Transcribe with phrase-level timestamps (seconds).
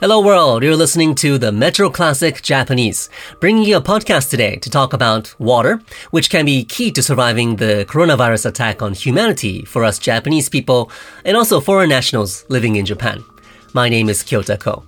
[0.00, 3.08] Hello world, you're listening to the Metro Classic Japanese,
[3.38, 5.80] bringing you a podcast today to talk about water,
[6.10, 10.90] which can be key to surviving the coronavirus attack on humanity for us Japanese people
[11.24, 13.22] and also foreign nationals living in Japan.
[13.74, 14.82] My name is Kyota Ko.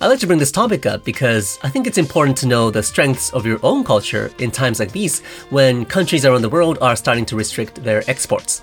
[0.00, 2.84] I like to bring this topic up because I think it's important to know the
[2.84, 5.20] strengths of your own culture in times like these
[5.50, 8.62] when countries around the world are starting to restrict their exports.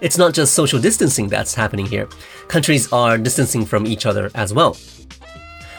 [0.00, 2.08] It's not just social distancing that's happening here.
[2.48, 4.76] Countries are distancing from each other as well.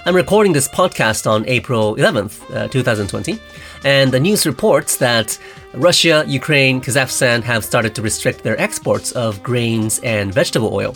[0.06, 3.40] I'm recording this podcast on April 11th, uh, 2020,
[3.84, 5.38] and the news reports that
[5.74, 10.96] Russia, Ukraine, Kazakhstan have started to restrict their exports of grains and vegetable oil.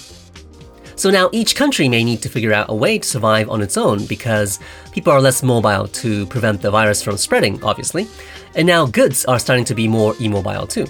[0.95, 3.75] So now each country may need to figure out a way to survive on its
[3.75, 4.59] own because
[4.91, 8.07] people are less mobile to prevent the virus from spreading, obviously,
[8.55, 10.85] and now goods are starting to be more immobile too.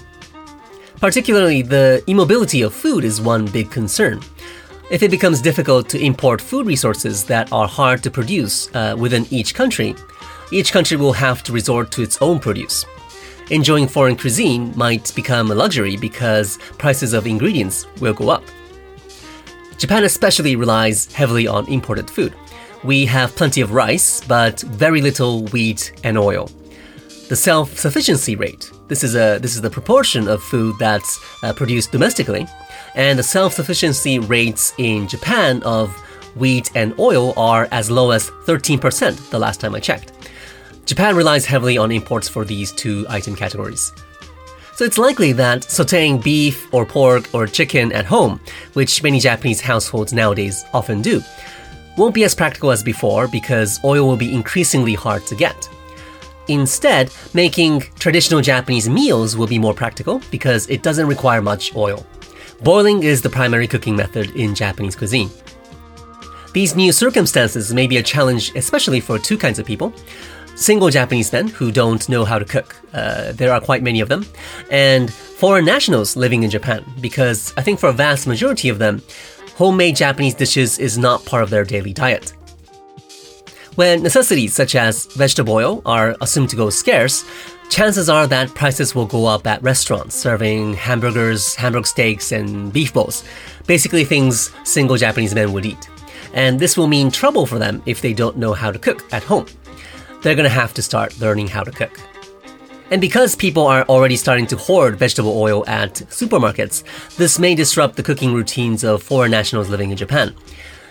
[1.00, 4.20] Particularly, the immobility of food is one big concern.
[4.90, 9.26] If it becomes difficult to import food resources that are hard to produce uh, within
[9.30, 9.94] each country,
[10.52, 12.86] each country will have to resort to its own produce.
[13.50, 18.44] Enjoying foreign cuisine might become a luxury because prices of ingredients will go up.
[19.76, 22.34] Japan especially relies heavily on imported food.
[22.82, 26.50] We have plenty of rice, but very little wheat and oil.
[27.28, 31.90] The self-sufficiency rate, this is, a, this is the proportion of food that's uh, produced
[31.90, 32.46] domestically,
[32.94, 35.92] and the self-sufficiency rates in Japan of
[36.36, 40.12] wheat and oil are as low as 13% the last time I checked.
[40.84, 43.92] Japan relies heavily on imports for these two item categories.
[44.76, 48.38] So it's likely that sauteing beef or pork or chicken at home,
[48.74, 51.20] which many Japanese households nowadays often do,
[51.96, 55.68] won't be as practical as before because oil will be increasingly hard to get.
[56.48, 62.06] Instead, making traditional Japanese meals will be more practical because it doesn't require much oil.
[62.62, 65.30] Boiling is the primary cooking method in Japanese cuisine.
[66.52, 69.92] These new circumstances may be a challenge, especially for two kinds of people
[70.56, 72.74] single Japanese men who don't know how to cook.
[72.92, 74.26] Uh, there are quite many of them.
[74.70, 79.02] And foreign nationals living in Japan, because I think for a vast majority of them,
[79.56, 82.32] homemade Japanese dishes is not part of their daily diet.
[83.76, 87.24] When necessities such as vegetable oil are assumed to go scarce,
[87.68, 92.92] chances are that prices will go up at restaurants serving hamburgers, hamburg steaks, and beef
[92.92, 93.22] bowls.
[93.66, 95.88] Basically, things single Japanese men would eat.
[96.34, 99.22] And this will mean trouble for them if they don't know how to cook at
[99.22, 99.46] home
[100.26, 102.00] they're gonna have to start learning how to cook.
[102.90, 106.82] And because people are already starting to hoard vegetable oil at supermarkets,
[107.16, 110.34] this may disrupt the cooking routines of foreign nationals living in Japan.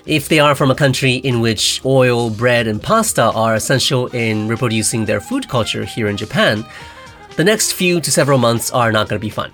[0.06, 4.48] If they are from a country in which oil, bread, and pasta are essential in
[4.48, 6.64] reproducing their food culture here in Japan,
[7.38, 9.52] the next few to several months are not going to be fun.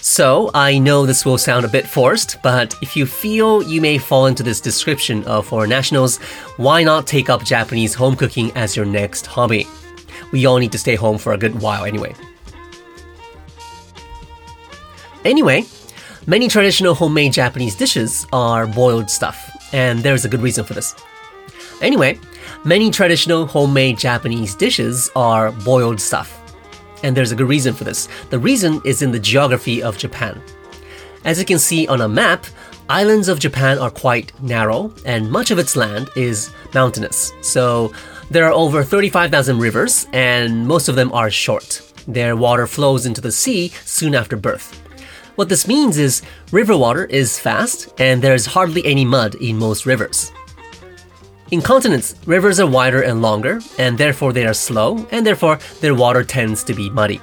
[0.00, 3.98] So, I know this will sound a bit forced, but if you feel you may
[3.98, 6.18] fall into this description of foreign nationals,
[6.56, 9.66] why not take up Japanese home cooking as your next hobby?
[10.32, 12.16] We all need to stay home for a good while anyway.
[15.24, 15.64] Anyway,
[16.26, 20.94] many traditional homemade Japanese dishes are boiled stuff, and there's a good reason for this.
[21.80, 22.18] Anyway,
[22.64, 26.42] many traditional homemade Japanese dishes are boiled stuff
[27.02, 28.08] and there's a good reason for this.
[28.30, 30.42] The reason is in the geography of Japan.
[31.24, 32.46] As you can see on a map,
[32.88, 37.32] islands of Japan are quite narrow, and much of its land is mountainous.
[37.42, 37.92] So
[38.30, 41.82] there are over 35,000 rivers, and most of them are short.
[42.08, 44.82] Their water flows into the sea soon after birth.
[45.36, 49.84] What this means is river water is fast, and there's hardly any mud in most
[49.84, 50.32] rivers.
[51.50, 55.94] In continents, rivers are wider and longer, and therefore they are slow, and therefore their
[55.94, 57.20] water tends to be muddy.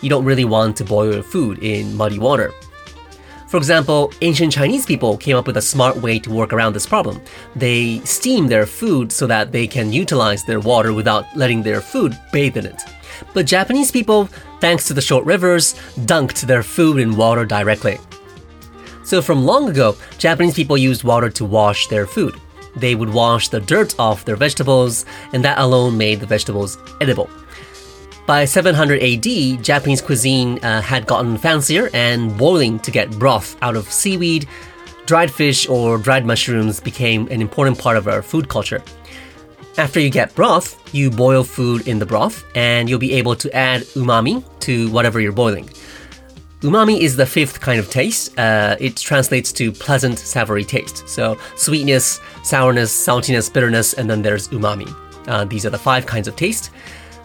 [0.00, 2.52] You don't really want to boil your food in muddy water.
[3.50, 6.86] For example, ancient Chinese people came up with a smart way to work around this
[6.86, 7.20] problem.
[7.56, 12.16] They steam their food so that they can utilize their water without letting their food
[12.32, 12.80] bathe in it.
[13.34, 14.26] But Japanese people,
[14.60, 15.74] thanks to the short rivers,
[16.06, 17.98] dunked their food in water directly.
[19.02, 22.40] So from long ago, Japanese people used water to wash their food
[22.76, 27.28] they would wash the dirt off their vegetables, and that alone made the vegetables edible.
[28.30, 33.74] By 700 AD, Japanese cuisine uh, had gotten fancier, and boiling to get broth out
[33.74, 34.46] of seaweed,
[35.04, 38.84] dried fish, or dried mushrooms became an important part of our food culture.
[39.78, 43.52] After you get broth, you boil food in the broth, and you'll be able to
[43.52, 45.68] add umami to whatever you're boiling.
[46.60, 48.38] Umami is the fifth kind of taste.
[48.38, 51.08] Uh, it translates to pleasant, savory taste.
[51.08, 54.88] So sweetness, sourness, saltiness, bitterness, and then there's umami.
[55.26, 56.70] Uh, these are the five kinds of taste.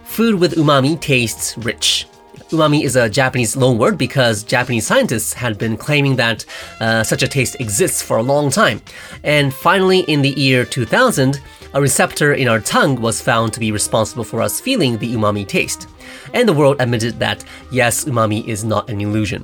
[0.06, 2.08] Food with umami tastes rich.
[2.50, 6.46] Umami is a Japanese loanword because Japanese scientists had been claiming that
[6.80, 8.82] uh, such a taste exists for a long time.
[9.24, 11.42] And finally, in the year 2000,
[11.74, 15.46] a receptor in our tongue was found to be responsible for us feeling the umami
[15.46, 15.88] taste.
[16.34, 19.44] And the world admitted that, yes, umami is not an illusion.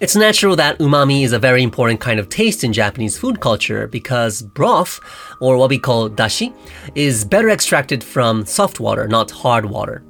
[0.00, 3.88] It's natural that umami is a very important kind of taste in Japanese food culture
[3.88, 5.00] because broth,
[5.40, 6.54] or what we call dashi,
[6.94, 10.04] is better extracted from soft water, not hard water.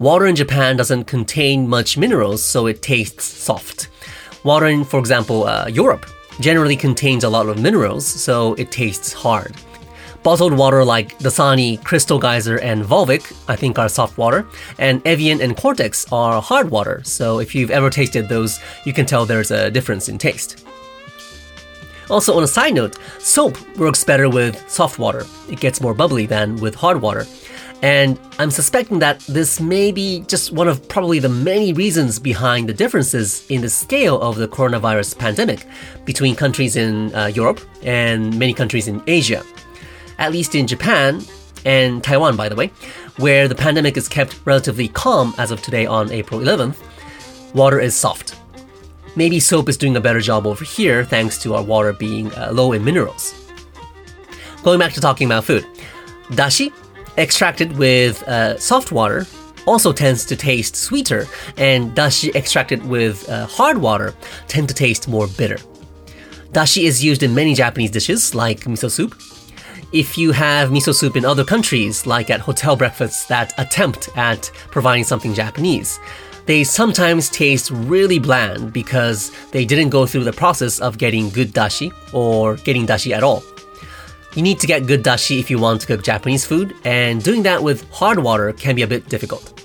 [0.00, 3.90] Water in Japan doesn't contain much minerals, so it tastes soft.
[4.42, 6.04] Water in, for example, uh, Europe
[6.40, 9.54] generally contains a lot of minerals, so it tastes hard.
[10.22, 14.46] Bottled water like Dasani, Crystal Geyser, and Volvic, I think, are soft water,
[14.78, 17.02] and Evian and Contrex are hard water.
[17.04, 20.64] So if you've ever tasted those, you can tell there's a difference in taste.
[22.08, 25.26] Also, on a side note, soap works better with soft water.
[25.50, 27.26] It gets more bubbly than with hard water.
[27.82, 32.68] And I'm suspecting that this may be just one of probably the many reasons behind
[32.68, 35.66] the differences in the scale of the coronavirus pandemic
[36.04, 39.42] between countries in uh, Europe and many countries in Asia
[40.18, 41.22] at least in Japan
[41.64, 42.68] and Taiwan, by the way,
[43.18, 46.76] where the pandemic is kept relatively calm as of today on April 11th,
[47.54, 48.36] water is soft.
[49.14, 52.50] Maybe soap is doing a better job over here thanks to our water being uh,
[52.52, 53.34] low in minerals.
[54.62, 55.66] Going back to talking about food,
[56.30, 56.72] dashi,
[57.18, 59.26] extracted with uh, soft water,
[59.66, 61.26] also tends to taste sweeter,
[61.56, 64.14] and dashi extracted with uh, hard water
[64.48, 65.58] tend to taste more bitter.
[66.52, 69.14] Dashi is used in many Japanese dishes like miso soup,
[69.92, 74.50] if you have miso soup in other countries, like at hotel breakfasts that attempt at
[74.70, 76.00] providing something Japanese,
[76.46, 81.52] they sometimes taste really bland because they didn't go through the process of getting good
[81.52, 83.44] dashi or getting dashi at all.
[84.34, 87.42] You need to get good dashi if you want to cook Japanese food, and doing
[87.42, 89.62] that with hard water can be a bit difficult.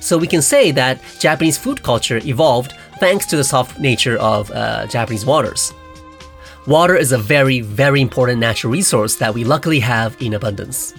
[0.00, 4.50] So we can say that Japanese food culture evolved thanks to the soft nature of
[4.50, 5.72] uh, Japanese waters.
[6.66, 10.92] Water is a very, very important natural resource that we luckily have in abundance.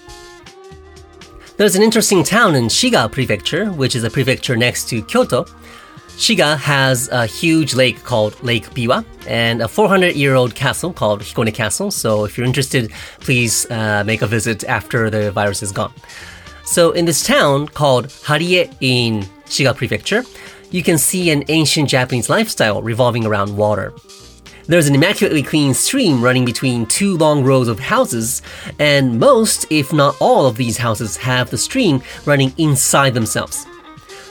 [1.57, 5.45] There's an interesting town in Shiga Prefecture, which is a prefecture next to Kyoto.
[6.17, 11.21] Shiga has a huge lake called Lake Biwa and a 400 year old castle called
[11.21, 11.91] Hikone Castle.
[11.91, 15.93] So, if you're interested, please uh, make a visit after the virus is gone.
[16.65, 20.23] So, in this town called Harie in Shiga Prefecture,
[20.71, 23.93] you can see an ancient Japanese lifestyle revolving around water.
[24.67, 28.41] There's an immaculately clean stream running between two long rows of houses,
[28.79, 33.65] and most, if not all, of these houses have the stream running inside themselves.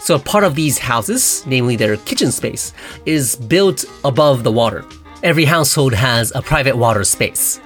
[0.00, 2.72] So, a part of these houses, namely their kitchen space,
[3.06, 4.84] is built above the water.
[5.22, 7.60] Every household has a private water space.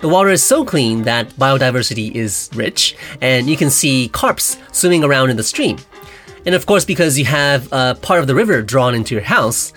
[0.00, 5.04] The water is so clean that biodiversity is rich, and you can see carps swimming
[5.04, 5.76] around in the stream.
[6.44, 9.72] And of course, because you have a part of the river drawn into your house,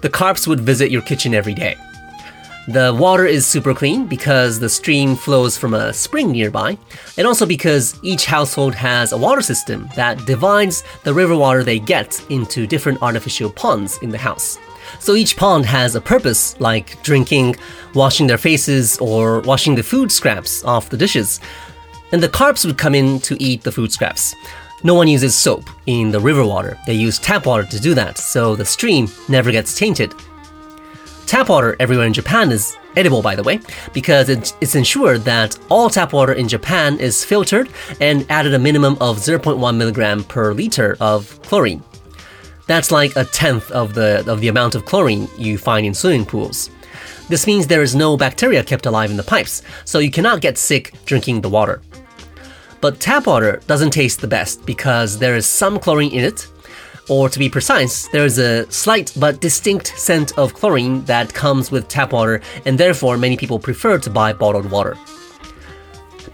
[0.00, 1.76] the carps would visit your kitchen every day.
[2.68, 6.76] The water is super clean because the stream flows from a spring nearby,
[7.16, 11.78] and also because each household has a water system that divides the river water they
[11.78, 14.58] get into different artificial ponds in the house.
[15.00, 17.56] So each pond has a purpose, like drinking,
[17.94, 21.40] washing their faces, or washing the food scraps off the dishes.
[22.12, 24.34] And the carps would come in to eat the food scraps.
[24.84, 26.78] No one uses soap in the river water.
[26.86, 30.14] They use tap water to do that, so the stream never gets tainted.
[31.26, 33.60] Tap water everywhere in Japan is edible, by the way,
[33.92, 37.68] because it's ensured that all tap water in Japan is filtered
[38.00, 41.82] and added a minimum of 0.1 milligram per liter of chlorine.
[42.68, 46.24] That's like a tenth of the, of the amount of chlorine you find in swimming
[46.24, 46.70] pools.
[47.28, 50.56] This means there is no bacteria kept alive in the pipes, so you cannot get
[50.56, 51.82] sick drinking the water.
[52.80, 56.46] But tap water doesn't taste the best because there is some chlorine in it.
[57.08, 61.70] Or to be precise, there is a slight but distinct scent of chlorine that comes
[61.70, 64.96] with tap water, and therefore many people prefer to buy bottled water.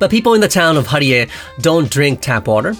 [0.00, 2.74] But people in the town of Harie don't drink tap water,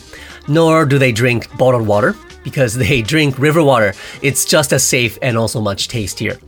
[0.49, 3.94] nor do they drink bottled water, because they drink river water.
[4.23, 6.38] It's just as safe and also much tastier.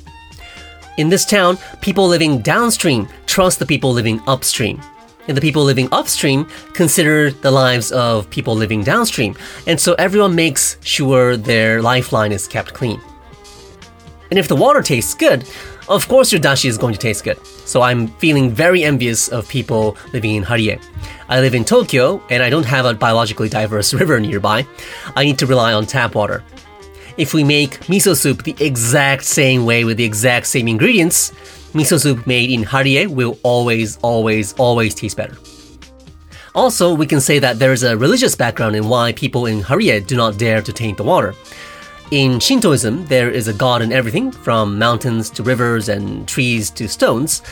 [0.99, 4.82] In this town, people living downstream trust the people living upstream
[5.35, 9.35] the people living upstream consider the lives of people living downstream.
[9.66, 13.00] And so everyone makes sure their lifeline is kept clean.
[14.30, 15.49] And if the water tastes good,
[15.88, 17.45] of course your dashi is going to taste good.
[17.47, 20.80] So I'm feeling very envious of people living in Harie.
[21.28, 24.66] I live in Tokyo and I don't have a biologically diverse river nearby.
[25.14, 26.42] I need to rely on tap water.
[27.16, 31.33] If we make miso soup the exact same way with the exact same ingredients,
[31.73, 35.37] miso soup made in Harie will always, always, always taste better.
[36.54, 40.00] Also, we can say that there is a religious background in why people in Harie
[40.06, 41.35] do not dare to taint the water.
[42.12, 46.88] In Shintoism, there is a god in everything, from mountains to rivers and trees to
[46.88, 47.42] stones.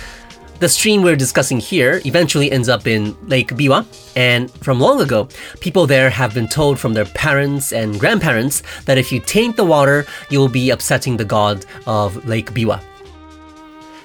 [0.61, 3.85] The stream we're discussing here eventually ends up in Lake Biwa,
[4.17, 5.29] and from long ago,
[5.61, 9.65] people there have been told from their parents and grandparents that if you taint the
[9.65, 12.81] water, you'll be upsetting the god of Lake Biwa.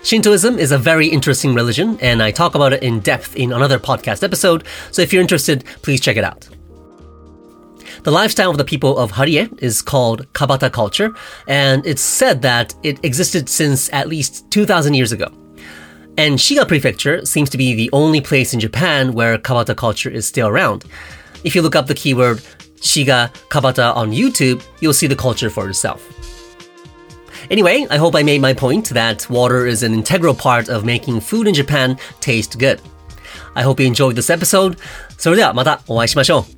[0.04, 3.78] Shintoism is a very interesting religion, and I talk about it in depth in another
[3.78, 6.48] podcast episode, so if you're interested, please check it out.
[8.04, 11.14] The lifestyle of the people of Harie is called Kabata culture,
[11.48, 15.28] and it's said that it existed since at least 2,000 years ago.
[16.18, 20.26] And Shiga Prefecture seems to be the only place in Japan where Kabata culture is
[20.26, 20.86] still around.
[21.44, 22.38] If you look up the keyword
[22.78, 26.39] Shiga Kabata on YouTube, you'll see the culture for yourself.
[27.51, 31.21] Anyway, I hope I made my point that water is an integral part of making
[31.21, 32.81] food in Japan taste good.
[33.55, 34.79] I hope you enjoyed this episode.
[35.19, 36.47] それではまたお会いしましょ